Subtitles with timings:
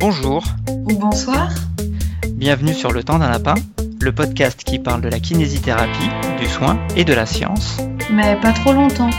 [0.00, 1.48] Bonjour ou bonsoir.
[2.34, 3.56] Bienvenue sur Le Temps d'un Lapin,
[4.00, 6.08] le podcast qui parle de la kinésithérapie,
[6.38, 7.78] du soin et de la science.
[8.12, 9.10] Mais pas trop longtemps,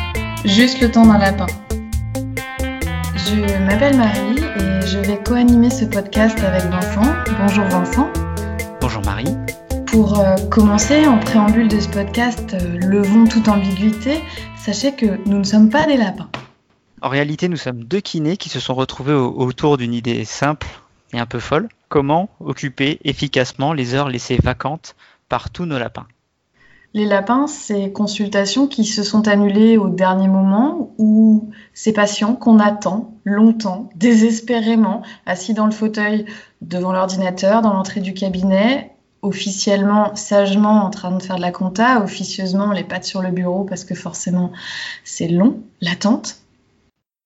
[0.45, 1.47] juste le temps d'un lapin.
[3.17, 7.13] Je m'appelle Marie et je vais co-animer ce podcast avec Vincent.
[7.41, 8.07] Bonjour Vincent.
[8.79, 9.35] Bonjour Marie.
[9.85, 14.21] Pour euh, commencer, en préambule de ce podcast, euh, levons toute ambiguïté,
[14.55, 16.29] sachez que nous ne sommes pas des lapins.
[17.01, 20.67] En réalité, nous sommes deux kinés qui se sont retrouvés autour d'une idée simple
[21.13, 21.69] et un peu folle.
[21.87, 24.95] Comment occuper efficacement les heures laissées vacantes
[25.29, 26.07] par tous nos lapins
[26.93, 32.59] Les lapins, c'est consultations qui se sont annulées au dernier moment ou ces patients qu'on
[32.59, 36.25] attend longtemps, désespérément, assis dans le fauteuil
[36.61, 42.01] devant l'ordinateur, dans l'entrée du cabinet, officiellement, sagement en train de faire de la compta,
[42.03, 44.51] officieusement les pattes sur le bureau parce que forcément
[45.05, 46.39] c'est long, l'attente.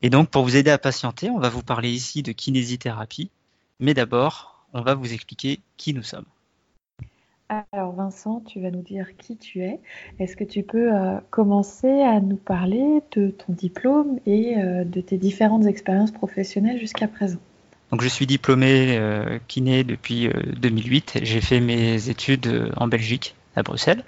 [0.04, 3.32] Et donc, pour vous aider à patienter, on va vous parler ici de kinésithérapie.
[3.80, 6.26] Mais d'abord, on va vous expliquer qui nous sommes.
[7.72, 9.80] Alors Vincent, tu vas nous dire qui tu es.
[10.20, 15.00] Est-ce que tu peux euh, commencer à nous parler de ton diplôme et euh, de
[15.00, 17.40] tes différentes expériences professionnelles jusqu'à présent?
[17.92, 21.20] Donc je suis diplômé euh, kiné depuis 2008.
[21.22, 24.04] J'ai fait mes études en Belgique, à Bruxelles.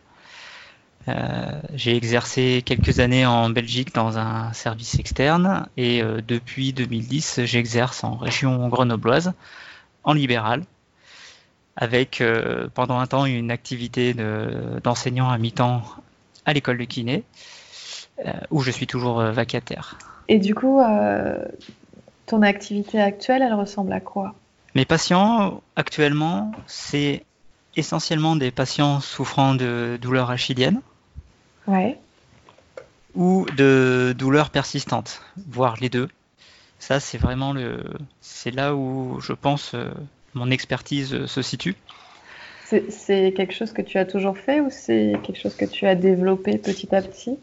[1.07, 7.41] Euh, j'ai exercé quelques années en Belgique dans un service externe et euh, depuis 2010,
[7.43, 9.33] j'exerce en région grenobloise,
[10.03, 10.63] en libéral,
[11.75, 14.15] avec euh, pendant un temps une activité
[14.83, 15.83] d'enseignant à mi-temps
[16.45, 17.23] à l'école de kiné,
[18.49, 19.97] où je suis toujours vacataire.
[20.27, 20.79] Et du coup,
[22.27, 24.35] ton activité actuelle, elle ressemble à quoi?
[24.75, 27.23] Mes patients actuellement, c'est
[27.75, 30.29] essentiellement des patients souffrant de douleurs
[33.15, 36.09] ou de douleurs persistantes, voire les deux.
[36.79, 37.83] Ça, c'est vraiment le,
[38.21, 39.89] c'est là où je pense euh,
[40.33, 41.75] mon expertise euh, se situe.
[42.65, 45.93] C'est quelque chose que tu as toujours fait ou c'est quelque chose que tu as
[45.93, 47.37] développé petit à petit?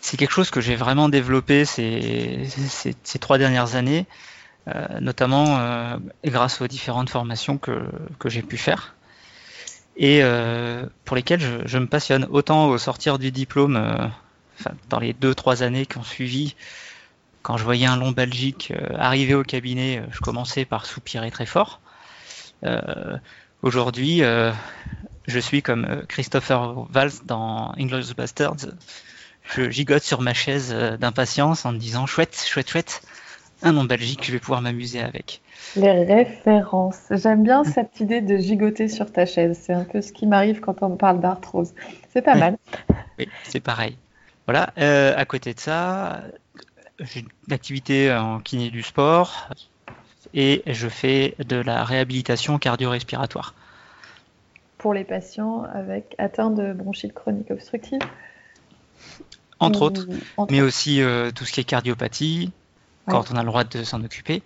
[0.00, 4.06] C'est quelque chose que j'ai vraiment développé ces, ces, trois dernières années,
[4.66, 7.82] euh, notamment grâce aux différentes formations que,
[8.18, 8.94] que j'ai pu faire
[9.98, 14.06] et euh, pour lesquels je, me passionne autant au sortir du diplôme, euh,
[14.88, 16.54] dans les deux trois années qui ont suivi,
[17.42, 21.46] quand je voyais un long Belgique euh, arriver au cabinet, je commençais par soupirer très
[21.46, 21.80] fort.
[23.62, 24.22] Aujourd'hui,
[25.26, 28.66] je suis comme Christopher Valls dans English Bastards.
[29.44, 33.02] Je gigote sur ma chaise d'impatience en me disant chouette, chouette, chouette,
[33.62, 35.40] un long Belgique, je vais pouvoir m'amuser avec.
[35.76, 37.00] Les références.
[37.10, 39.58] J'aime bien cette idée de gigoter sur ta chaise.
[39.60, 41.74] C'est un peu ce qui m'arrive quand on me parle d'arthrose.
[42.12, 42.56] C'est pas mal.
[43.18, 43.96] Oui, c'est pareil.
[44.46, 44.72] Voilà.
[44.78, 46.22] Euh, à côté de ça,
[47.00, 49.48] j'ai une activité en kiné du sport
[50.34, 53.54] et je fais de la réhabilitation cardio-respiratoire.
[54.78, 58.00] Pour les patients avec atteint de bronchite chronique obstructive
[59.58, 60.06] Entre autres,
[60.50, 62.52] mais aussi euh, tout ce qui est cardiopathie,
[63.08, 64.42] quand on a le droit de s'en occuper.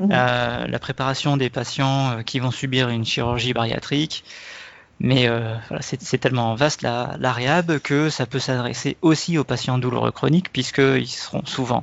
[0.00, 0.08] Mhm.
[0.12, 4.24] Euh, la préparation des patients euh, qui vont subir une chirurgie bariatrique.
[5.00, 9.42] Mais euh, voilà, c'est tellement vaste la, la, réhab que ça peut s'adresser aussi aux
[9.42, 11.82] patients douloureux chroniques puisqu'ils seront souvent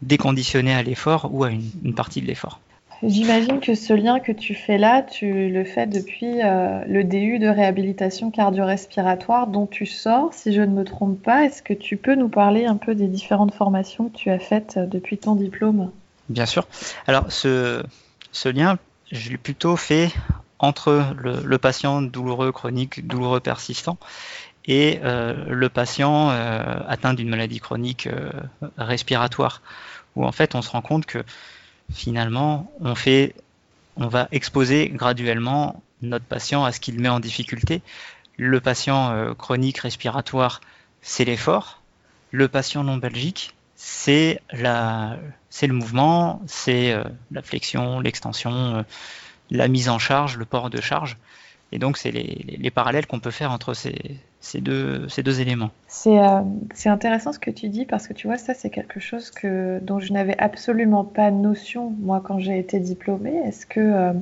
[0.00, 2.60] déconditionnés à l'effort ou à une partie de l'effort.
[3.02, 7.40] J'imagine que ce lien que tu fais là, tu le fais depuis euh, le DU
[7.40, 11.44] de réhabilitation cardio-respiratoire dont tu sors, si je ne me trompe pas.
[11.44, 14.76] Est-ce que tu peux nous parler un peu des différentes formations que tu as faites
[14.76, 15.90] euh, depuis ton diplôme?
[16.28, 16.68] Bien sûr.
[17.08, 17.82] Alors, ce,
[18.44, 18.78] lien,
[19.10, 20.10] je l'ai plutôt fait
[20.60, 23.98] entre le, patient douloureux chronique, douloureux persistant,
[24.66, 28.08] et euh, le patient atteint d'une maladie chronique
[28.78, 29.60] respiratoire,
[30.14, 31.24] où en fait on se rend compte que
[31.90, 33.34] finalement, on fait,
[33.96, 37.82] on va exposer graduellement notre patient à ce qu'il met en difficulté.
[38.36, 40.60] Le patient euh, chronique respiratoire,
[41.00, 41.80] c'est l'effort.
[42.30, 45.18] Le patient non belgique, c'est la,
[45.50, 48.82] c'est le mouvement, c'est euh, la flexion, l'extension, euh,
[49.50, 51.18] la mise en charge, le port de charge.
[51.72, 54.16] Et donc, c'est les, parallèles qu'on peut faire entre ces,
[54.60, 55.70] deux, ces deux éléments.
[56.06, 56.40] Euh,
[56.74, 59.78] c'est intéressant ce que tu dis parce que tu vois, ça, c'est quelque chose que,
[59.82, 63.36] dont je n'avais absolument pas notion, moi, quand j'ai été diplômée.
[63.46, 64.12] Est-ce que, euh,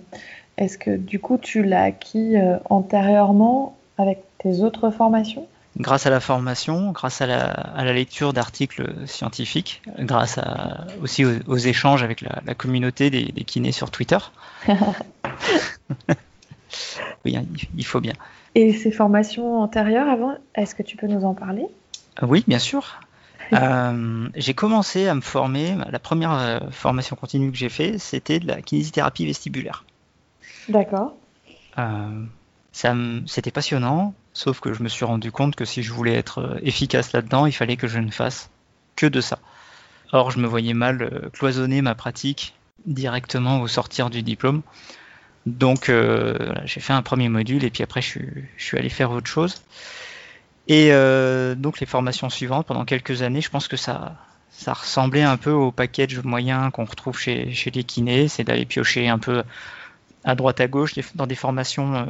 [0.58, 5.46] est que, du coup, tu l'as acquis euh, antérieurement avec tes autres formations?
[5.78, 11.24] Grâce à la formation, grâce à la, à la lecture d'articles scientifiques, grâce à, aussi
[11.24, 14.18] aux, échanges avec la, communauté des, des kinés sur Twitter.
[17.24, 17.44] oui, hein,
[17.76, 18.14] il faut bien.
[18.54, 21.66] Et ces formations antérieures avant, est-ce que tu peux nous en parler?
[22.22, 23.00] Oui, bien sûr.
[24.34, 28.62] J'ai commencé à me former, la première formation continue que j'ai fait, c'était de la
[28.62, 29.84] kinésithérapie vestibulaire.
[30.68, 31.16] D'accord.
[32.72, 37.12] C'était passionnant, sauf que je me suis rendu compte que si je voulais être efficace
[37.12, 38.50] là-dedans, il fallait que je ne fasse
[38.96, 39.38] que de ça.
[40.12, 42.54] Or, je me voyais mal cloisonner ma pratique
[42.86, 44.62] directement au sortir du diplôme.
[45.46, 48.18] Donc euh, j'ai fait un premier module et puis après je
[48.56, 49.62] suis, allé faire autre chose.
[50.68, 54.16] Et euh, donc les formations suivantes, pendant quelques années, je pense que ça,
[54.50, 58.66] ça ressemblait un peu au package moyen qu'on retrouve chez, chez les kinés, c'est d'aller
[58.66, 59.42] piocher un peu
[60.24, 62.04] à droite à gauche dans des formations euh,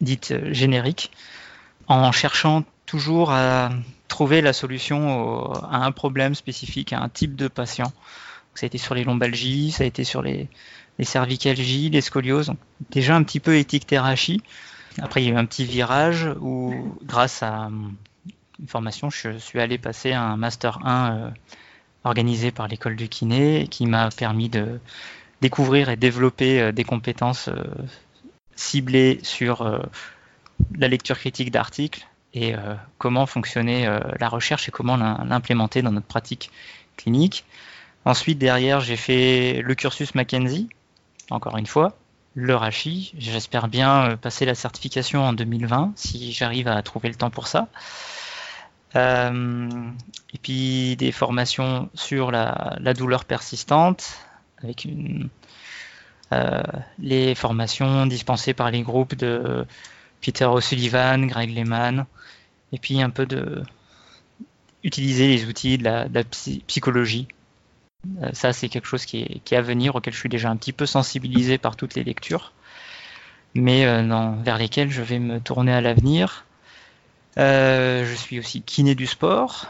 [0.00, 1.12] dites génériques,
[1.86, 3.70] en cherchant toujours à
[4.08, 7.92] trouver la solution à un problème spécifique, à un type de patient.
[8.54, 10.48] Ça a été sur les lombalgies, ça a été sur les,
[11.02, 12.52] les cervicalgies, les scolioses.
[12.90, 14.40] déjà un petit peu éthique thérachie.
[15.00, 17.70] Après, il y a eu un petit virage où, grâce à
[18.60, 21.30] une formation, je suis allé passer un Master 1 euh,
[22.04, 24.78] organisé par l'école du kiné qui m'a permis de
[25.40, 27.64] découvrir et développer euh, des compétences euh,
[28.54, 29.82] ciblées sur
[30.76, 32.54] la lecture critique d'articles et
[32.98, 33.88] comment fonctionnait
[34.20, 36.50] la recherche et comment l'implémenter dans notre pratique
[36.96, 37.44] clinique.
[38.04, 40.68] Ensuite, derrière, j'ai fait le cursus Mackenzie,
[41.32, 41.96] encore une fois.
[42.34, 47.14] Le Rachi, j'espère bien euh, passer la certification en 2020, si j'arrive à trouver le
[47.14, 47.68] temps pour ça.
[48.96, 49.68] Euh,
[50.32, 54.18] et puis des formations sur la, douleur persistante,
[54.62, 54.86] avec
[56.32, 56.62] euh,
[56.98, 59.66] les formations dispensées par les groupes de
[60.22, 62.06] Peter O'Sullivan, Greg Lehman,
[62.72, 63.62] et puis un peu de
[64.84, 66.24] utiliser les outils de la
[66.66, 67.28] psychologie
[68.32, 70.86] ça, c'est quelque chose qui est, à venir, auquel je suis déjà un petit peu
[70.86, 72.52] sensibilisé par toutes les lectures,
[73.54, 76.44] mais euh, vers lesquelles je vais me tourner à l'avenir.
[77.38, 79.66] Euh, je suis aussi kiné du sport.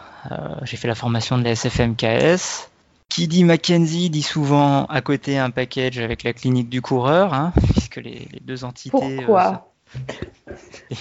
[0.62, 2.70] J'ai fait la formation de la SFMKS.
[3.08, 7.52] Qui dit Mackenzie dit souvent à côté un package avec la clinique du coureur, hein,
[7.73, 9.17] puisque les, deux entités.
[9.17, 9.71] Pourquoi?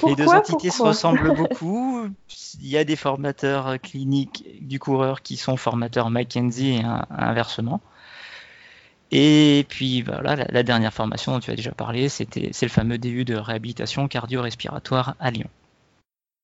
[0.05, 2.07] Les deux entités se ressemblent beaucoup.
[2.59, 7.81] Il y a des formateurs cliniques du coureur qui sont formateurs Mackenzie et inversement.
[9.11, 12.97] Et puis voilà, la, dernière formation dont tu as déjà parlé, c'était c'est le fameux
[12.97, 15.49] DU de réhabilitation cardio-respiratoire à Lyon.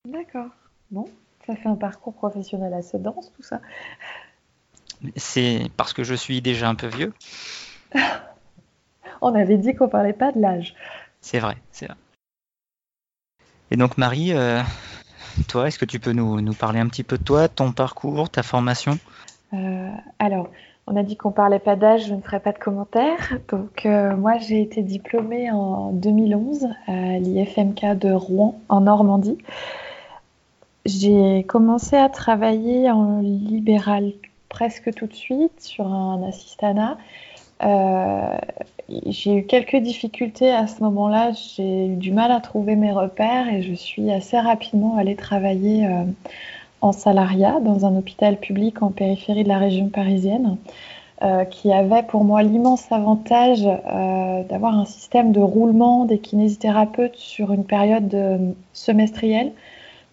[0.06, 0.50] D'accord.
[0.92, 1.06] Bon,
[1.46, 3.62] ça fait un parcours professionnel assez dense tout ça.
[5.16, 7.14] C'est parce que je suis déjà un peu vieux.
[9.22, 10.76] On avait dit qu'on parlait pas de l'âge.
[11.22, 11.96] C'est vrai, c'est vrai.
[13.72, 14.62] Et donc Marie, euh,
[15.48, 18.44] toi, est-ce que tu peux nous, parler un petit peu de toi, ton parcours, ta
[18.44, 18.98] formation?
[19.54, 20.50] Euh, Alors,
[20.88, 23.40] on a dit qu'on parlait pas d'âge, je ne ferai pas de commentaires.
[23.50, 29.38] Donc euh, moi, j'ai été diplômée en 2011 à l'IFMK de Rouen, en Normandie.
[30.86, 34.14] J'ai commencé à travailler en libéral
[34.48, 36.98] presque tout de suite sur un assistanat.
[37.64, 38.38] Euh,
[39.08, 41.32] j'ai eu quelques difficultés à ce moment-là.
[41.32, 45.86] J'ai eu du mal à trouver mes repères et je suis assez rapidement allée travailler
[45.86, 46.04] euh,
[46.82, 50.58] en salariat dans un hôpital public en périphérie de la région parisienne.
[51.24, 57.52] Euh, qui avait pour moi l'immense avantage d'avoir un système de roulement des kinésithérapeutes sur
[57.54, 59.52] une période semestrielle.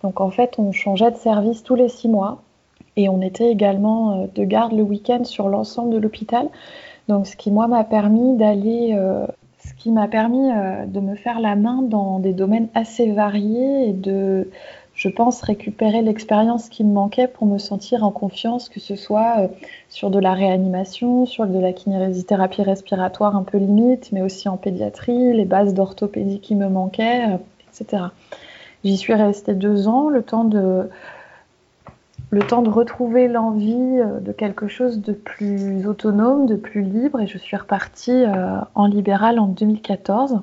[0.03, 2.41] Donc en fait, on changeait de service tous les six mois
[2.97, 6.49] et on était également de garde le week-end sur l'ensemble de l'hôpital.
[7.09, 9.27] Donc, ce qui, moi, m'a permis d'aller, euh,
[9.59, 13.89] ce qui m'a permis euh, de me faire la main dans des domaines assez variés
[13.89, 14.49] et de,
[14.95, 19.41] je pense, récupérer l'expérience qui me manquait pour me sentir en confiance, que ce soit
[19.41, 19.49] euh,
[19.91, 24.57] sur de la réanimation, sur de la kinésithérapie respiratoire un peu limite, mais aussi en
[24.57, 28.05] pédiatrie, les bases d'orthopédie qui me manquaient, etc.
[28.83, 30.89] J'y suis restée deux ans, le temps de
[32.35, 37.21] le temps de retrouver l'envie euh, de quelque chose de plus autonome, de plus libre,
[37.21, 40.41] et je suis repartie euh, en libéral en 2014.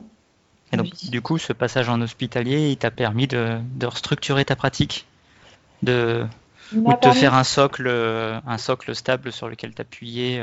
[0.72, 5.06] Et donc, du coup, ce passage en hospitalier, il t'a permis de, restructurer ta pratique,
[5.84, 6.26] de
[6.74, 10.42] ou de te faire un socle, un socle stable sur lequel t'appuyer.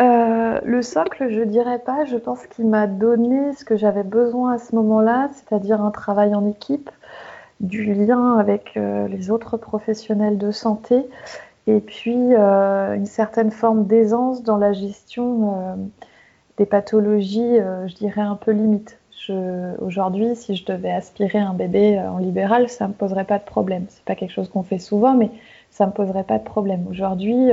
[0.00, 0.58] Euh...
[0.64, 2.06] le socle, je dirais pas.
[2.06, 6.34] Je pense qu'il m'a donné ce que j'avais besoin à ce moment-là, c'est-à-dire un travail
[6.34, 6.90] en équipe,
[7.60, 11.06] du lien avec euh, les autres professionnels de santé
[11.66, 15.74] et puis euh, une certaine forme d'aisance dans la gestion euh,
[16.58, 17.56] des pathologies,
[17.86, 18.98] je dirais un peu limites.
[19.80, 23.44] Aujourd'hui, si je devais aspirer un bébé en libéral, ça ne me poserait pas de
[23.44, 23.86] problème.
[23.88, 25.30] C'est pas quelque chose qu'on fait souvent, mais
[25.70, 26.86] ça ne me poserait pas de problème.
[26.88, 27.50] Aujourd'hui,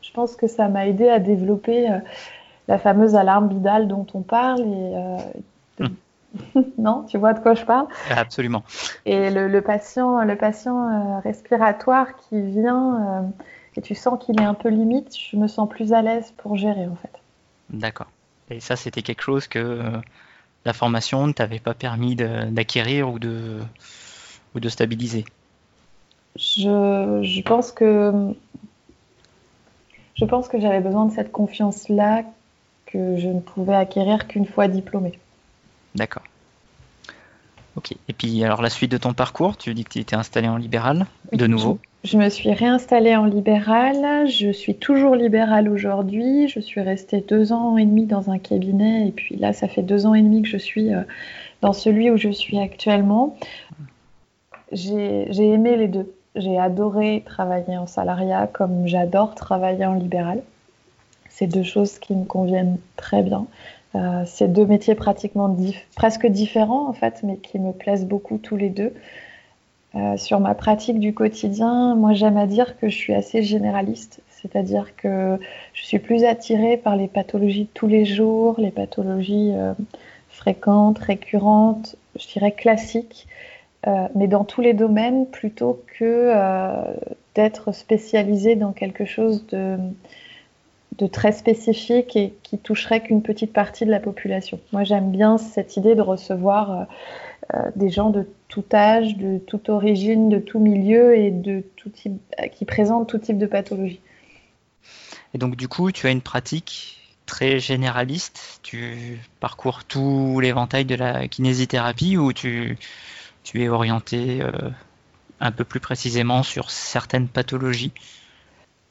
[0.00, 1.88] je pense que ça m'a aidé à développer
[2.68, 4.94] la fameuse alarme bidale dont on parle et
[6.78, 7.86] non, tu vois de quoi je parle?
[8.10, 8.62] Absolument.
[9.04, 13.28] Et le, patient, le patient euh, respiratoire qui vient euh,
[13.76, 16.56] et tu sens qu'il est un peu limite, je me sens plus à l'aise pour
[16.56, 17.12] gérer en fait.
[17.70, 18.08] D'accord.
[18.50, 20.00] Et ça, c'était quelque chose que euh,
[20.64, 23.60] la formation ne t'avait pas permis d'acquérir ou de,
[24.54, 25.24] ou de stabiliser?
[26.36, 28.34] Je, je pense que
[30.14, 32.22] je pense que j'avais besoin de cette confiance-là
[32.86, 35.18] que je ne pouvais acquérir qu'une fois diplômée.
[35.94, 36.22] D'accord.
[37.76, 37.92] Ok.
[38.08, 40.56] Et puis, alors, la suite de ton parcours, tu dis que tu étais installé en
[40.56, 44.28] libéral, de nouveau je, me suis réinstallée en libéral.
[44.28, 46.48] Je suis toujours libérale aujourd'hui.
[46.48, 49.08] Je suis restée deux ans et demi dans un cabinet.
[49.08, 51.02] Et puis là, ça fait deux ans et demi que je suis euh,
[51.60, 53.36] dans celui où je suis actuellement.
[54.72, 56.12] J'ai aimé les deux.
[56.34, 60.42] J'ai adoré travailler en salariat comme j'adore travailler en libéral.
[61.28, 63.46] C'est deux choses qui me conviennent très bien.
[63.94, 65.54] Euh, c'est deux métiers pratiquement
[65.96, 68.94] presque différents en fait, mais qui me plaisent beaucoup tous les deux.
[69.94, 74.20] Euh, sur ma pratique du quotidien, moi j'aime à dire que je suis assez généraliste,
[74.30, 75.38] c'est-à-dire que
[75.74, 79.74] je suis plus attirée par les pathologies de tous les jours, les pathologies euh,
[80.30, 83.26] fréquentes, récurrentes, je dirais classiques,
[84.14, 86.32] mais dans tous les domaines plutôt que
[87.34, 89.76] d'être spécialisée dans quelque chose de,
[90.98, 94.60] de très spécifique et qui toucherait qu'une petite partie de la population.
[94.72, 96.84] Moi, j'aime bien cette idée de recevoir euh,
[97.54, 101.88] euh, des gens de tout âge, de toute origine, de tout milieu et de tout
[101.88, 102.20] type,
[102.52, 104.00] qui présentent tout type de pathologie.
[105.34, 108.60] Et donc, du coup, tu as une pratique très généraliste.
[108.62, 112.76] Tu parcours tout l'éventail de la kinésithérapie ou tu,
[113.54, 114.52] es orienté euh,
[115.40, 117.92] un peu plus précisément sur certaines pathologies?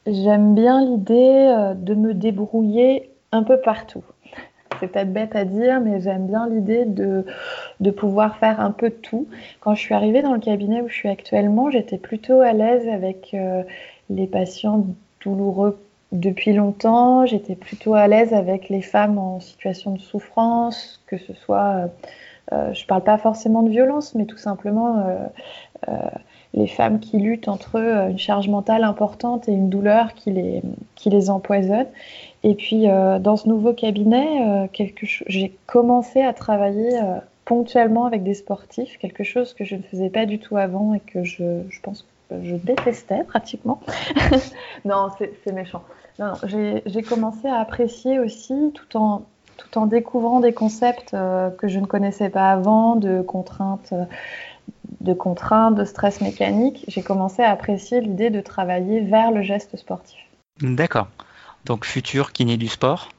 [0.08, 4.04] J'aime bien l'idée euh, de me débrouiller un peu partout.
[4.80, 7.24] C'est peut-être bête à dire, mais j'aime bien l'idée de,
[7.92, 9.28] pouvoir faire un peu tout.
[9.60, 12.88] Quand je suis arrivée dans le cabinet où je suis actuellement, j'étais plutôt à l'aise
[12.88, 13.62] avec euh,
[14.10, 14.88] les patients
[15.24, 15.78] douloureux
[16.12, 17.28] depuis longtemps.
[17.28, 21.92] J'étais plutôt à l'aise avec les femmes en situation de souffrance, que ce soit,
[22.52, 25.06] euh, je ne parle pas forcément de violence, mais tout simplement
[26.54, 30.62] les femmes qui luttent entre eux une charge mentale importante et une douleur qui les,
[30.96, 31.88] qui les empoisonne.
[32.44, 34.86] Et puis, euh, dans ce nouveau cabinet, euh,
[35.28, 40.10] j'ai commencé à travailler euh, ponctuellement avec des sportifs, quelque chose que je ne faisais
[40.10, 43.80] pas du tout avant et que je, je pense que je détestais pratiquement.
[44.86, 45.84] non, c'est méchant.
[46.46, 49.24] J'ai commencé à apprécier aussi, tout en,
[49.58, 53.94] tout en découvrant des concepts que je ne connaissais pas avant, de contraintes
[55.02, 59.76] de contraintes, de stress mécanique, j'ai commencé à apprécier l'idée de travailler vers le geste
[59.76, 60.20] sportif.
[60.62, 61.08] D'accord.
[61.66, 63.10] Donc futur kiné du sport?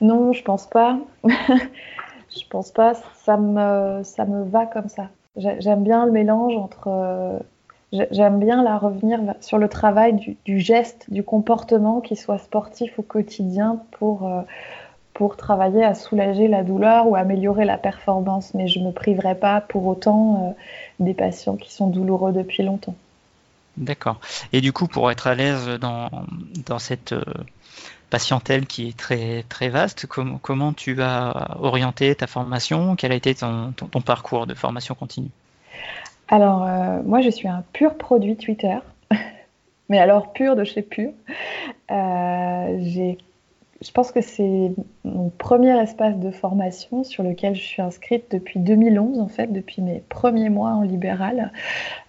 [0.00, 0.98] Non, je pense pas.
[1.24, 2.94] je pense pas.
[3.24, 5.08] Ça me, ça me va comme ça.
[5.36, 6.88] J'aime bien le mélange entre.
[6.88, 7.38] Euh,
[7.92, 13.02] j'aime bien la revenir sur le travail du, geste, du comportement, qui soit sportif au
[13.02, 14.42] quotidien pour, euh,
[15.16, 19.34] pour travailler à soulager la douleur ou améliorer la performance, mais je ne me priverai
[19.34, 20.52] pas pour autant euh,
[21.00, 22.94] des patients qui sont douloureux depuis longtemps.
[23.78, 24.20] D'accord.
[24.52, 26.10] Et du coup, pour être à l'aise dans,
[26.66, 27.24] dans cette euh,
[28.10, 32.94] patientèle qui est très, très vaste, comment tu as orienté ta formation?
[32.94, 35.30] Quel a été ton, ton, parcours de formation continue?
[36.28, 38.76] Alors, euh, moi, je suis un pur produit Twitter.
[39.88, 41.10] Mais alors pur de chez pur.
[41.88, 43.16] j'ai
[43.82, 44.72] je pense que c'est
[45.04, 49.82] mon premier espace de formation sur lequel je suis inscrite depuis 2011, en fait, depuis
[49.82, 51.52] mes premiers mois en libéral.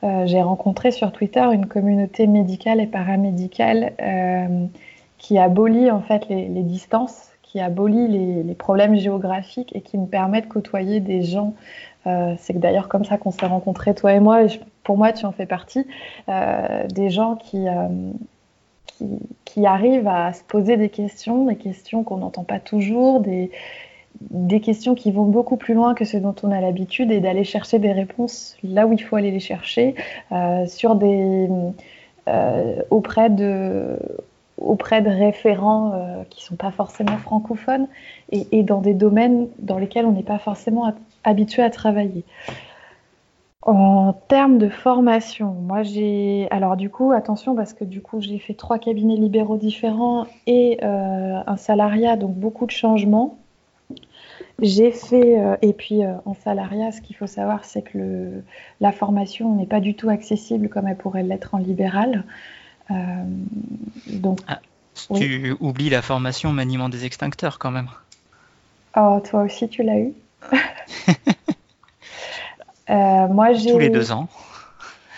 [0.04, 4.66] Euh, j'ai rencontré sur Twitter une communauté médicale et paramédicale euh,
[5.18, 10.42] qui abolit en fait les, distances, qui abolit les, problèmes géographiques et qui me permet
[10.42, 11.54] de côtoyer des gens.
[12.06, 14.48] Euh, c'est d'ailleurs comme ça qu'on s'est rencontrés, toi et moi, et
[14.84, 15.86] pour moi, tu en fais partie,
[16.28, 17.68] des gens qui
[19.46, 23.50] qui, arrivent à se poser des questions, des questions qu'on n'entend pas toujours, des,
[24.62, 27.80] questions qui vont beaucoup plus loin que ce dont on a l'habitude et d'aller chercher
[27.80, 29.96] des réponses là où il faut aller les chercher,
[30.32, 30.66] euh,
[32.28, 33.98] euh, auprès, de,
[34.58, 37.88] auprès de référents euh, qui ne sont pas forcément francophones
[38.32, 42.24] et, et, dans des domaines dans lesquels on n'est pas forcément habitué à travailler.
[43.64, 46.48] En termes de formation, moi j'ai.
[46.52, 50.80] Alors, du coup, attention parce que du coup, j'ai fait trois cabinets libéraux différents et
[50.84, 53.38] euh, un salariat, donc beaucoup de changements.
[54.62, 55.40] J'ai fait.
[55.40, 58.44] Euh, et puis, euh, en salariat, ce qu'il faut savoir, c'est que le,
[58.80, 62.24] la formation n'est pas du tout accessible comme elle pourrait l'être en libéral.
[64.08, 64.40] donc.
[64.48, 64.62] Ah,
[65.14, 67.90] tu oublies la formation maniement des extincteurs quand même.
[68.96, 70.14] Oh, toi aussi, tu l'as eu
[72.90, 73.72] moi, j'ai...
[73.72, 74.28] Tous les deux ans.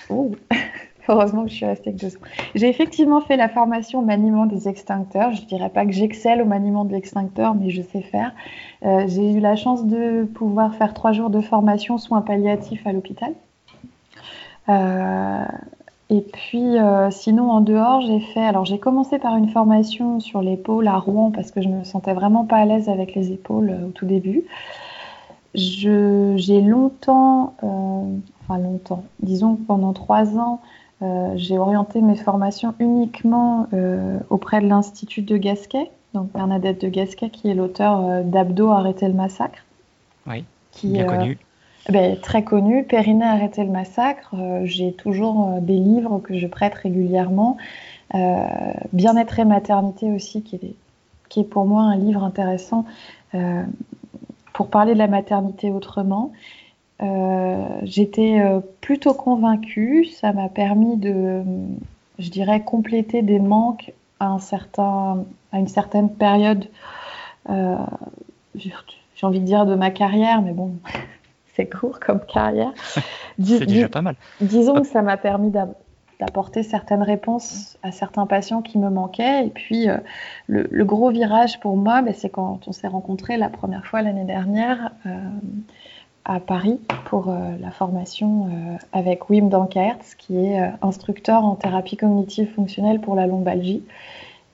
[1.09, 2.21] Heureusement que je suis restée que deux ans.
[2.53, 5.33] J'ai effectivement fait la formation maniement des extincteurs.
[5.33, 8.31] Je ne dirais pas que j'excelle au maniement de l'extincteur, mais je sais faire.
[8.85, 12.93] Euh, j'ai eu la chance de pouvoir faire trois jours de formation soins palliatifs à
[12.93, 13.33] l'hôpital.
[14.69, 15.45] Euh,
[16.11, 18.45] et puis, euh, sinon, en dehors, j'ai fait.
[18.45, 22.13] Alors, j'ai commencé par une formation sur l'épaule à Rouen parce que je me sentais
[22.13, 24.43] vraiment pas à l'aise avec les épaules au tout début.
[25.55, 30.61] J'ai longtemps, enfin longtemps, disons que pendant trois ans,
[31.01, 36.89] euh, j'ai orienté mes formations uniquement euh, auprès de l'Institut de Gasquet, donc Bernadette de
[36.89, 39.59] Gasquet, qui est l'auteur euh, d'Abdo Arrêter le massacre.
[40.27, 41.37] Oui, qui, bien connu.
[41.87, 42.83] Ben, très connu.
[42.83, 44.35] Périnée Arrêter le massacre.
[44.65, 47.57] j'ai toujours des livres que je prête régulièrement.
[48.13, 50.75] Bien-être et maternité aussi, qui est,
[51.29, 52.85] qui est pour moi un livre intéressant
[54.59, 56.33] pour parler de la maternité autrement.
[57.01, 60.03] Euh, j'étais euh, plutôt convaincue.
[60.03, 61.43] Ça m'a permis de,
[62.19, 65.23] je dirais, compléter des manques à, un certain,
[65.53, 66.67] à une certaine période,
[67.49, 67.77] euh,
[68.55, 68.73] j'ai
[69.21, 70.73] envie de dire de ma carrière, mais bon,
[71.55, 72.73] c'est court comme carrière.
[73.41, 74.17] c'est déjà pas mal.
[74.41, 75.51] Disons que ça m'a permis
[76.19, 79.45] d'apporter certaines réponses à certains patients qui me manquaient.
[79.45, 79.87] Et puis,
[80.47, 84.25] le, gros virage pour moi, ben, c'est quand on s'est rencontrés la première fois l'année
[84.25, 84.91] dernière
[86.29, 91.55] à Paris pour euh, la formation euh, avec Wim Dankertz, qui est euh, instructeur en
[91.55, 93.83] thérapie cognitive fonctionnelle pour la lombalgie.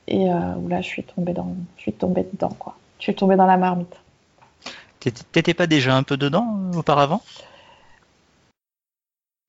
[0.07, 2.77] Et où là, je suis tombée, dans, je suis tombée dedans, quoi.
[2.99, 3.95] Je suis tombée dans la marmite.
[4.99, 6.45] T'étais pas déjà un peu dedans
[6.77, 7.23] auparavant?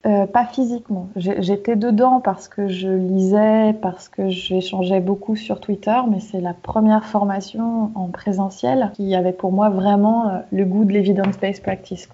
[0.07, 1.09] Euh, pas physiquement.
[1.17, 6.53] J'étais dedans parce que je lisais, parce que j'échangeais beaucoup sur Twitter, mais c'est la
[6.53, 12.07] première formation en présentiel qui avait pour moi vraiment euh, le goût de l'evidence-based practice.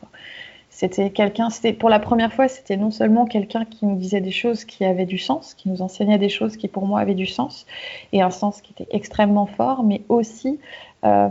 [0.72, 4.32] C'était quelqu'un, c'était pour la première fois, c'était non seulement quelqu'un qui nous disait des
[4.32, 7.28] choses qui avaient du sens, qui nous enseignait des choses qui pour moi avaient du
[7.28, 7.68] sens
[8.12, 10.60] et un sens qui était extrêmement fort, mais aussi
[11.06, 11.30] euh,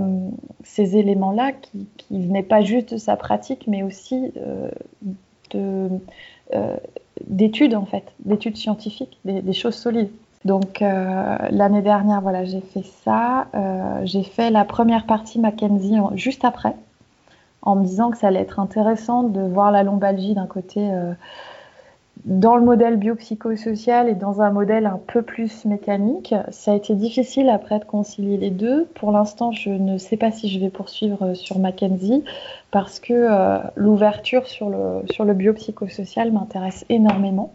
[0.62, 4.32] ces éléments-là qui, qui venaient pas juste de sa pratique, mais aussi
[5.50, 5.88] de
[7.26, 10.10] d'études en fait, d'études scientifiques, des, choses solides.
[10.44, 13.46] Donc euh, l'année dernière, voilà, j'ai fait ça.
[13.54, 16.74] Euh, j'ai fait la première partie Mackenzie juste après,
[17.62, 20.90] en me disant que ça allait être intéressant de voir la lombalgie d'un côté
[22.24, 26.34] dans le modèle biopsychosocial et dans un modèle un peu plus mécanique.
[26.50, 28.86] Ça a été difficile après de concilier les deux.
[28.94, 32.22] Pour l'instant, je ne sais pas si je vais poursuivre sur Mackenzie
[32.70, 37.52] parce que euh, l'ouverture sur le, sur le biopsychosocial m'intéresse énormément.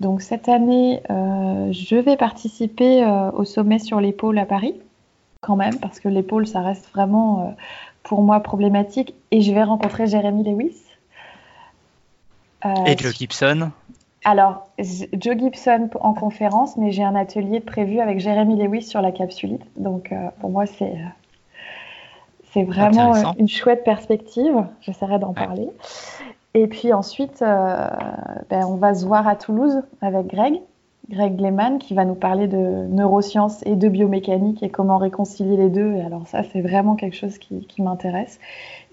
[0.00, 4.74] Donc cette année, euh, je vais participer euh, au sommet sur l'épaule à Paris,
[5.42, 7.54] quand même, parce que l'épaule, ça reste vraiment
[8.04, 9.14] pour moi problématique.
[9.32, 10.76] Et je vais rencontrer Jérémy Lewis.
[12.86, 13.70] et Joe Gibson
[14.24, 19.12] alors, Joe Gibson en conférence, mais j'ai un atelier prévu avec Jérémy Lewis sur la
[19.12, 19.62] capsulite.
[19.76, 21.08] Donc, euh, pour moi, c'est euh,
[22.52, 24.64] c'est vraiment euh, une chouette perspective.
[24.80, 25.68] J'essaierai d'en parler.
[26.54, 30.60] Et puis ensuite, ben, on va se voir à Toulouse avec Greg,
[31.10, 35.68] Greg Lehman, qui va nous parler de neurosciences et de biomécanique et comment réconcilier les
[35.68, 35.92] deux.
[35.92, 38.40] Et alors ça, c'est vraiment quelque chose qui, qui m'intéresse.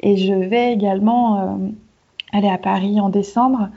[0.02, 1.58] Et je vais également
[2.34, 3.70] aller à Paris en décembre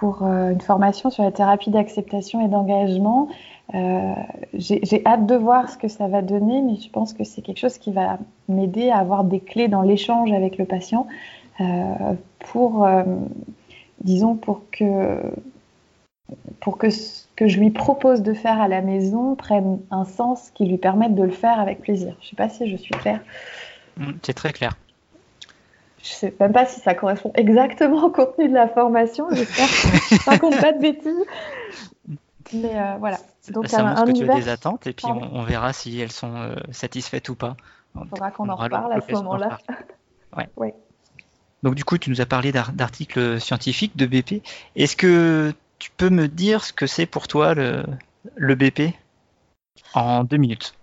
[0.00, 3.28] pour euh, une formation sur la thérapie d'acceptation et d'engagement.
[3.74, 4.14] Euh,
[4.54, 7.58] j'ai hâte de voir ce que ça va donner, mais je pense que c'est quelque
[7.58, 11.06] chose qui va m'aider à avoir des clés dans l'échange avec le patient
[11.60, 12.88] euh, pour,
[14.02, 15.20] disons, pour que,
[16.60, 20.50] pour que ce que je lui propose de faire à la maison prenne un sens
[20.54, 22.16] qui lui permette de le faire avec plaisir.
[22.20, 23.20] Je ne sais pas si je suis claire.
[24.22, 24.78] C'est très clair.
[26.02, 29.26] Je sais même pas si ça correspond exactement au contenu de la formation.
[29.30, 31.24] J'espère que je raconte pas de bêtises.
[32.52, 33.18] Mais euh, voilà.
[33.50, 36.34] Donc, ça montre que tu as des attentes et puis on, verra si elles sont
[36.34, 37.56] euh, satisfaites ou pas.
[38.00, 39.58] Il faudra qu'on en reparle à ce moment-là.
[40.56, 40.74] Ouais.
[41.62, 44.42] Donc du coup, tu nous as parlé d'articles scientifiques de BP.
[44.76, 47.84] Est-ce que tu peux me dire ce que c'est pour toi le,
[48.36, 48.94] le BP
[49.94, 50.74] en deux minutes?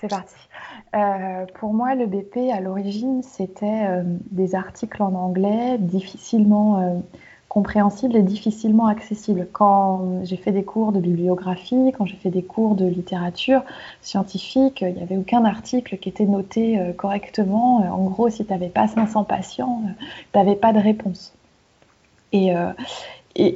[0.00, 0.34] C'est parti.
[0.94, 6.94] Euh, pour moi, le BP, à l'origine, c'était euh, des articles en anglais difficilement euh,
[7.48, 9.48] compréhensibles et difficilement accessibles.
[9.52, 13.62] Quand j'ai fait des cours de bibliographie, quand j'ai fait des cours de littérature
[14.00, 17.78] scientifique, il n'y avait aucun article qui était noté correctement.
[17.78, 19.82] En gros, si tu n'avais pas 500 patients,
[20.32, 21.32] tu n'avais pas de réponse.
[22.32, 22.52] Et,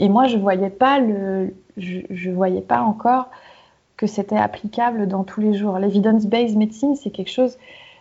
[0.08, 0.72] moi, je ne voyais,
[1.76, 3.28] je voyais pas encore
[4.06, 5.78] c'était applicable dans tous les jours.
[5.78, 7.58] L'evidence-based medicine, c'est quelque chose,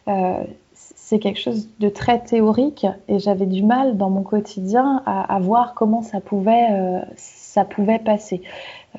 [0.07, 5.39] euh, c'est quelque chose de très théorique et j'avais du mal dans mon quotidien à,
[5.39, 8.41] voir comment ça pouvait, euh, ça pouvait passer.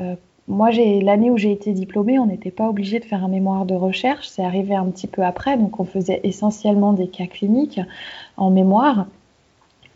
[0.00, 0.14] Euh,
[0.48, 3.74] moi, l'année où j'ai été diplômée, on n'était pas obligé de faire un mémoire de
[3.74, 4.28] recherche.
[4.28, 7.80] C'est arrivé un petit peu après, donc on faisait essentiellement des cas cliniques
[8.36, 9.06] en mémoire.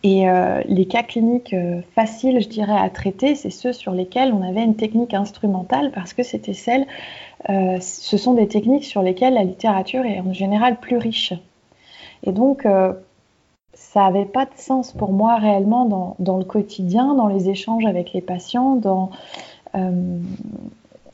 [0.06, 1.56] Et euh, les cas cliniques
[1.96, 6.12] faciles, je dirais, à traiter, c'est ceux sur lesquels on avait une technique instrumentale parce
[6.12, 6.86] que c'était celle,
[7.48, 11.32] ce sont des techniques sur lesquelles la littérature est en général plus riche.
[12.22, 12.92] Et donc, euh,
[13.74, 18.12] ça n'avait pas de sens pour moi réellement dans, le quotidien, dans les échanges avec
[18.12, 18.76] les patients.
[18.76, 19.10] Dans,
[19.74, 20.18] euh,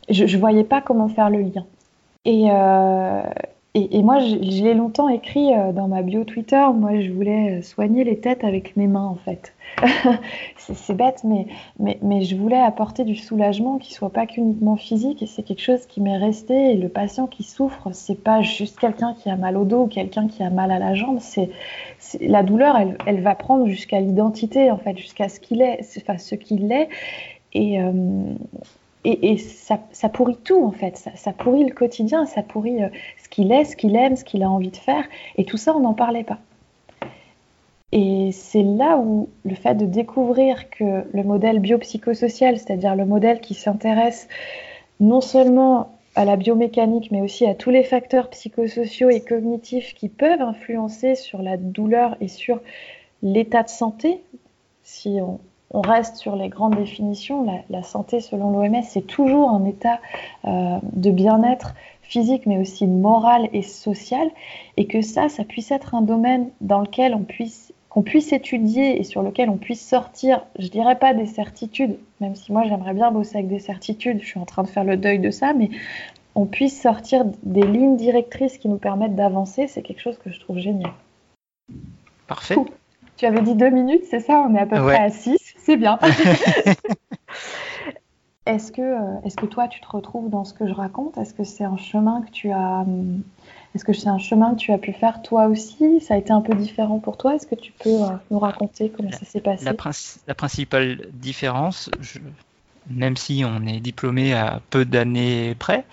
[0.09, 1.64] je ne voyais pas comment faire le lien.
[2.24, 2.50] Et,
[3.74, 6.62] et, moi, je, l'ai longtemps écrit euh, dans ma bio Twitter.
[6.74, 9.54] Moi, je voulais euh, soigner les têtes avec mes mains, en fait.
[10.58, 11.46] c'est bête, mais,
[11.78, 15.22] mais, mais, je voulais apporter du soulagement qui soit pas qu'uniquement physique.
[15.22, 16.72] Et c'est quelque chose qui m'est resté.
[16.72, 19.87] Et le patient qui souffre, c'est pas juste quelqu'un qui a mal au dos ou
[19.87, 21.18] quelqu'un qui a mal à la jambe.
[21.20, 21.48] C'est
[22.20, 26.18] la douleur, elle, elle va prendre jusqu'à l'identité, en fait, jusqu'à ce qu'il est, enfin
[26.18, 26.90] ce qu'il est.
[27.54, 27.92] Et, euh,
[29.04, 32.88] et, ça, pourrit tout en fait, ça, pourrit le quotidien, ça pourrit euh,
[33.22, 35.04] ce qu'il est, ce qu'il aime, ce qu'il a envie de faire,
[35.36, 36.38] et tout ça on n'en parlait pas.
[37.90, 43.40] Et c'est là où le fait de découvrir que le modèle biopsychosocial, c'est-à-dire le modèle
[43.40, 44.28] qui s'intéresse
[45.00, 50.08] non seulement à la biomécanique, mais aussi à tous les facteurs psychosociaux et cognitifs qui
[50.08, 52.60] peuvent influencer sur la douleur et sur
[53.22, 54.22] l'état de santé,
[54.82, 55.38] si on,
[55.72, 57.64] on reste sur les grandes définitions.
[57.68, 59.98] La, santé, selon l'OMS, c'est toujours un état
[60.44, 64.28] euh, de bien-être physique, mais aussi moral et social,
[64.76, 68.98] et que ça, ça puisse être un domaine dans lequel on puisse qu'on puisse étudier
[68.98, 72.94] et sur lequel on puisse sortir, je dirais pas des certitudes, même si moi j'aimerais
[72.94, 75.52] bien bosser avec des certitudes, je suis en train de faire le deuil de ça,
[75.52, 75.68] mais
[76.35, 80.40] on puisse sortir des lignes directrices qui nous permettent d'avancer, c'est quelque chose que je
[80.40, 80.90] trouve génial.
[82.28, 82.56] Parfait.
[83.18, 84.42] Tu avais dit deux minutes, c'est ça?
[84.48, 85.41] On est à peu près à six.
[85.64, 85.98] C'est bien.
[88.46, 91.16] est-ce que, euh, est-ce que toi, tu te retrouves dans ce que je raconte?
[91.18, 93.22] Est-ce que c'est un chemin que tu as hum,
[93.75, 96.01] est-ce que c'est un chemin que tu as pu faire toi aussi?
[96.01, 97.37] Ça a été un peu différent pour toi.
[97.37, 99.64] Est-ce que tu peux euh, nous raconter comment ça s'est passé?
[99.64, 101.90] La, principale différence,
[102.90, 105.87] même si on est diplômé à peu d'années près,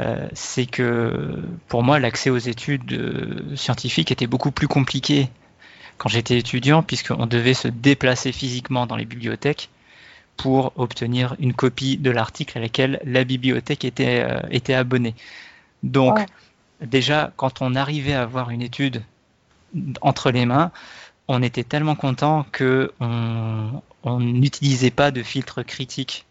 [0.00, 5.30] euh, c'est que pour moi l'accès aux études scientifiques était beaucoup plus compliqué
[5.98, 9.70] quand j'étais étudiant, puisqu'on devait se déplacer physiquement dans les bibliothèques
[10.36, 15.14] pour obtenir une copie de l'article à laquelle la bibliothèque était, euh, était abonnée.
[15.82, 16.18] Donc,
[16.80, 19.02] déjà, quand on arrivait à avoir une étude
[20.00, 20.72] entre les mains,
[21.28, 26.26] on était tellement content que on n'utilisait pas de filtre critique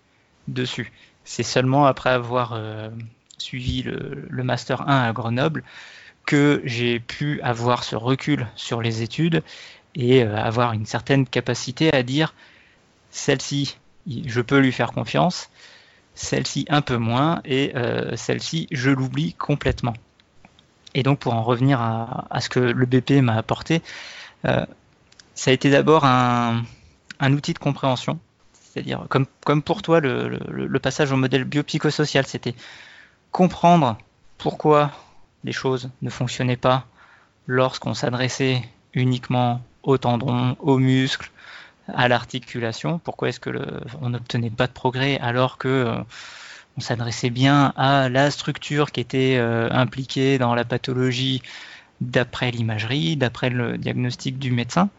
[0.48, 0.92] dessus.
[1.24, 2.90] C'est seulement après avoir euh,
[3.38, 5.64] suivi le, le, Master 1 à Grenoble
[6.26, 9.44] que j'ai pu avoir ce recul sur les études
[9.96, 12.34] et euh, avoir une certaine capacité à dire
[13.12, 15.50] celle-ci, je peux lui faire confiance,
[16.16, 19.94] celle-ci un peu moins, et euh, celle-ci, je l'oublie complètement.
[20.96, 23.82] Et donc pour en revenir à, ce que le BP m'a apporté,
[24.46, 24.66] euh,
[25.36, 26.64] ça a été d'abord un,
[27.22, 28.20] outil de compréhension,
[28.54, 32.56] c'est-à-dire comme, comme pour toi le, le passage au modèle biopsychosocial, c'était
[33.32, 33.98] comprendre
[34.38, 34.92] pourquoi
[35.44, 36.86] les choses ne fonctionnaient pas
[37.48, 38.62] lorsqu'on s'adressait
[38.94, 41.32] uniquement aux tendons, aux muscles,
[41.88, 43.00] à l'articulation.
[43.00, 43.50] Pourquoi est-ce que
[44.02, 45.96] on n'obtenait pas de progrès alors que euh,
[46.78, 51.42] on s'adressait bien à la structure qui était euh, impliquée dans la pathologie
[52.02, 54.90] d'après l'imagerie, d'après le diagnostic du médecin,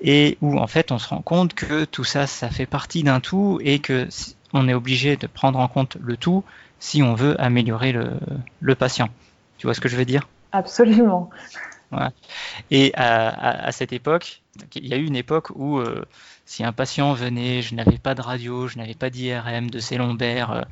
[0.00, 3.20] et où en fait on se rend compte que tout ça, ça fait partie d'un
[3.20, 4.08] tout et que
[4.52, 6.44] on est obligé de prendre en compte le tout
[6.78, 7.94] si on veut améliorer
[8.60, 9.08] le patient.
[9.62, 10.26] Tu vois ce que je veux dire?
[10.50, 11.30] Absolument.
[12.72, 14.42] Et à, cette époque,
[14.74, 16.04] il y a eu une époque où euh,
[16.46, 19.98] si un patient venait, je n'avais pas de radio, je n'avais pas d'IRM, de ses
[19.98, 20.62] lombaires, euh,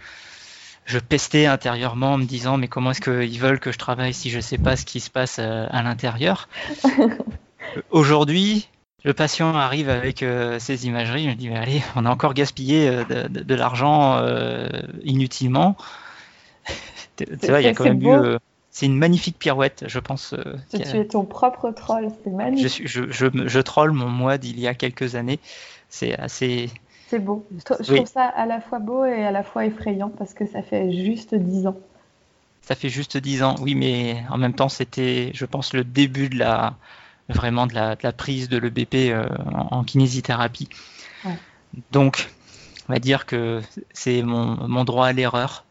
[0.86, 4.28] je pestais intérieurement en me disant mais comment est-ce qu'ils veulent que je travaille si
[4.28, 6.48] je ne sais pas ce qui se passe euh, à l'intérieur?
[7.92, 8.68] Aujourd'hui,
[9.04, 10.24] le patient arrive avec
[10.58, 14.20] ses imageries, je me dis mais allez, on a encore gaspillé de, l'argent
[15.04, 15.76] inutilement.
[17.16, 18.36] tu vois, il y a quand même eu
[18.70, 20.32] c'est une magnifique pirouette, je pense.
[20.32, 22.86] Euh, tu, es ton propre troll, c'est magnifique.
[22.86, 25.40] Je, je, je, troll mon moi d'il y a quelques années.
[25.88, 26.70] C'est assez.
[27.08, 27.44] C'est beau.
[27.58, 30.62] Je, trouve ça à la fois beau et à la fois effrayant parce que ça
[30.62, 31.76] fait juste 10 ans.
[32.62, 36.28] Ça fait juste 10 ans, oui, mais en même temps, c'était, je pense, le début
[36.28, 36.76] de la,
[37.28, 40.68] vraiment de la, de la prise de l'EBP euh, en, kinésithérapie.
[41.90, 42.30] Donc,
[42.88, 43.60] on va dire que
[43.92, 45.64] c'est mon, mon droit à l'erreur.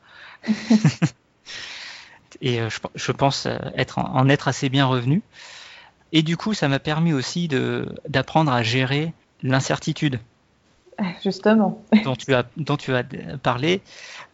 [2.41, 2.60] et
[2.95, 5.21] je, pense être en, être assez bien revenu.
[6.12, 7.47] Et du coup, ça m'a permis aussi
[8.08, 10.19] d'apprendre à gérer l'incertitude.
[11.23, 11.84] Justement.
[12.04, 13.04] dont, tu as, dont tu as
[13.41, 13.82] parlé,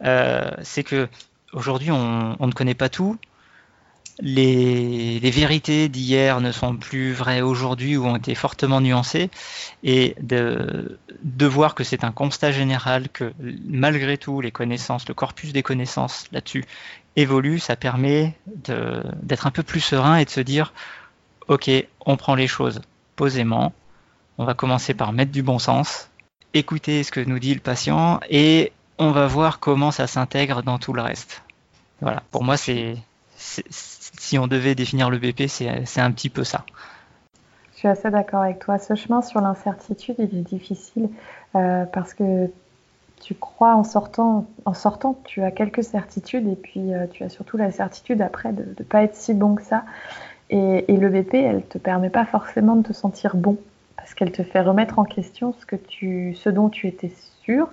[0.00, 1.08] c'est que
[1.52, 3.16] aujourd'hui, on, on, ne connaît pas tout
[4.20, 9.30] les, vérités d'hier ne sont plus vraies aujourd'hui ou ont été fortement nuancées,
[9.82, 15.14] et de, de voir que c'est un constat général que malgré tout les connaissances, le
[15.14, 16.64] corpus des connaissances là-dessus
[17.16, 20.72] évolue, ça permet d'être un peu plus serein et de se dire,
[21.48, 21.70] ok,
[22.04, 22.80] on prend les choses
[23.16, 23.72] posément,
[24.38, 26.10] on va commencer par mettre du bon sens,
[26.54, 30.78] écouter ce que nous dit le patient, et on va voir comment ça s'intègre dans
[30.78, 31.42] tout le reste.
[32.00, 32.96] Voilà, pour moi c'est
[33.36, 36.64] si on devait définir le BP, c'est un petit peu ça.
[37.74, 38.78] Je suis assez d'accord avec toi.
[38.78, 41.10] Ce chemin sur l'incertitude, il est difficile
[41.54, 42.50] euh, parce que
[43.20, 47.28] tu crois en sortant, en sortant, tu as quelques certitudes et puis euh, tu as
[47.28, 49.84] surtout la certitude après de ne pas être si bon que ça.
[50.48, 53.56] Et, le BP, elle te permet pas forcément de te sentir bon
[53.96, 57.10] parce qu'elle te fait remettre en question ce que tu, ce dont tu étais
[57.42, 57.68] sûr.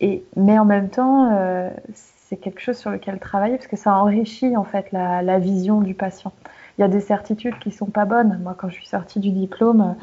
[0.00, 3.94] Et, mais en même temps, euh, c'est quelque chose sur lequel travailler parce que ça
[3.94, 6.32] enrichit en fait la, vision du patient.
[6.76, 8.40] Il y a des certitudes qui sont pas bonnes.
[8.42, 9.94] Moi, quand je suis sortie du diplôme,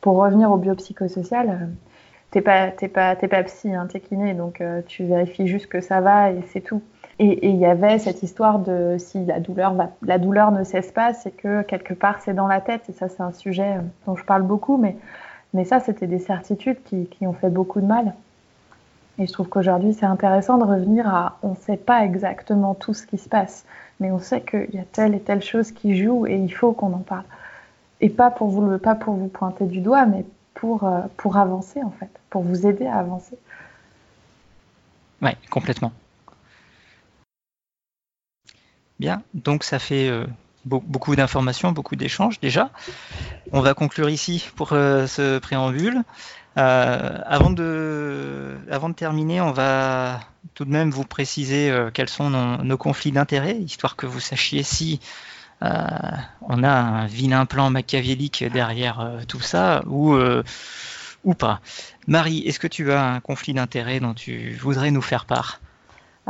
[0.00, 1.68] pour revenir au biopsychosocial,
[2.30, 5.66] t'es pas, t'es pas, t'es pas psy, hein, t'es kiné, donc euh, tu vérifies juste
[5.66, 6.82] que ça va et c'est tout.
[7.18, 11.12] Et il y avait cette histoire de si la douleur, la douleur ne cesse pas,
[11.12, 12.88] c'est que quelque part c'est dans la tête.
[12.88, 14.96] Et ça, c'est un sujet euh, dont je parle beaucoup, mais,
[15.52, 18.14] mais ça, c'était des certitudes qui, qui ont fait beaucoup de mal.
[19.18, 22.94] Et je trouve qu'aujourd'hui, c'est intéressant de revenir à on ne sait pas exactement tout
[22.94, 23.66] ce qui se passe,
[23.98, 26.72] mais on sait qu'il y a telle et telle chose qui joue et il faut
[26.72, 27.24] qu'on en parle.
[28.00, 30.24] Et pas pour vous, pas pour vous pointer du doigt, mais
[30.60, 33.36] pour, euh, pour avancer en fait, pour vous aider à avancer.
[35.22, 35.92] Oui, complètement.
[38.98, 40.26] Bien, donc ça fait euh,
[40.66, 42.70] beaucoup d'informations, beaucoup d'échanges déjà.
[43.52, 46.02] On va conclure ici pour euh, ce préambule.
[46.56, 48.58] Avant, de,
[48.94, 50.20] terminer, on va
[50.52, 55.00] tout de même vous préciser quels sont nos, conflits d'intérêts, histoire que vous sachiez si
[55.62, 60.16] on a un vilain plan machiavélique derrière tout ça ou,
[61.24, 61.60] ou pas.
[62.06, 65.60] Marie, est-ce que tu as un conflit d'intérêts dont tu voudrais nous faire part?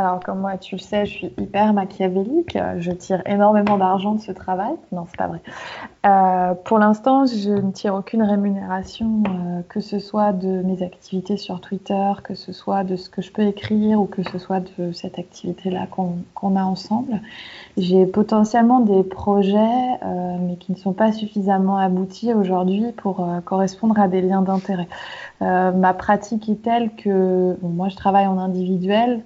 [0.00, 2.56] Alors, comme moi, tu le sais, je suis hyper machiavélique.
[2.78, 4.72] Je tire énormément d'argent de ce travail.
[4.92, 5.42] Non, c'est pas vrai.
[6.06, 11.36] Euh, pour l'instant, je ne tire aucune rémunération, euh, que ce soit de mes activités
[11.36, 14.60] sur Twitter, que ce soit de ce que je peux écrire ou que ce soit
[14.78, 17.20] de cette activité-là qu'on a ensemble.
[17.76, 19.58] J'ai potentiellement des projets,
[20.02, 24.88] euh, mais qui ne sont pas suffisamment aboutis aujourd'hui pour correspondre à des liens d'intérêt.
[25.42, 29.22] ma pratique est telle que moi, je travaille en individuel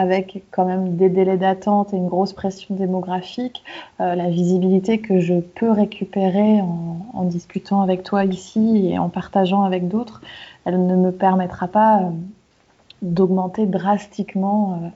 [0.00, 3.62] avec quand même des délais d'attente et une grosse pression démographique,
[4.00, 9.62] euh, la visibilité que je peux récupérer en, discutant avec toi ici et en partageant
[9.62, 10.22] avec d'autres,
[10.64, 12.10] elle ne me permettra pas euh,
[13.02, 14.88] d'augmenter drastiquement euh,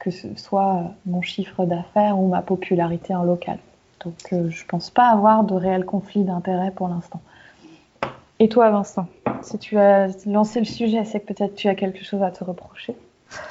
[0.00, 3.58] que ce soit mon chiffre d'affaires ou ma popularité en local.
[4.04, 7.22] Donc je ne pense pas avoir de réel conflit d'intérêt pour l'instant.
[8.40, 9.06] Et toi Vincent,
[9.42, 12.42] si tu as lancé le sujet, c'est que peut-être tu as quelque chose à te
[12.42, 12.96] reprocher.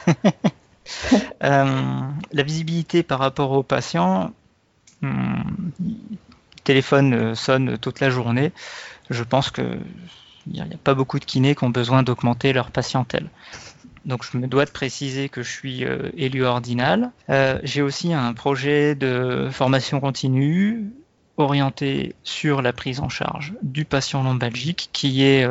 [1.43, 1.99] Euh,
[2.31, 4.31] la visibilité par rapport aux patients,
[5.01, 5.41] hmm,
[6.63, 8.53] téléphone euh, sonne toute la journée.
[9.09, 9.81] Je pense qu'il
[10.47, 13.29] n'y a, pas beaucoup de kinés qui ont besoin d'augmenter leur patientèle.
[14.05, 17.11] Donc je me dois de préciser que je suis euh, élu ordinal.
[17.63, 20.89] J'ai aussi un projet de formation continue
[21.35, 25.45] orienté sur la prise en charge du patient lombalgique qui est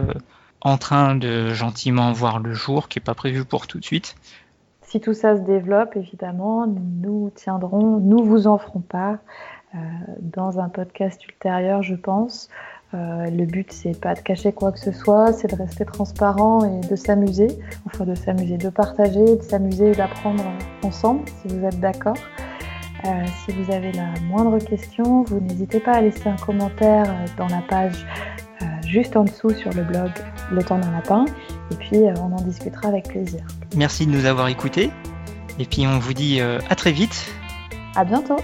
[0.63, 4.15] en train de gentiment voir le jour, qui n'est pas prévu pour tout de suite,
[4.93, 9.17] si tout ça se développe, évidemment, nous tiendrons, nous vous en ferons part
[9.75, 9.79] euh,
[10.21, 12.51] dans un podcast ultérieur, je pense.
[12.93, 16.67] Euh, le but, c'est pas de cacher quoi que ce soit, c'est de rester transparent
[16.67, 17.49] et de s'amuser,
[17.87, 20.45] enfin de s'amuser, de partager, de s'amuser et d'apprendre
[20.83, 22.19] ensemble, si vous êtes d'accord.
[23.07, 23.09] Euh,
[23.47, 27.07] si vous avez la moindre question, vous n'hésitez pas à laisser un commentaire
[27.39, 28.07] dans la page
[28.93, 30.11] juste en dessous sur le blog
[30.53, 31.25] Le temps d'un lapin.
[31.71, 33.41] Et puis, euh, on en discutera avec plaisir.
[33.75, 34.91] Merci de nous avoir écoutés.
[35.59, 37.27] Et puis, on vous dit euh, à très vite.
[37.97, 38.37] À bientôt.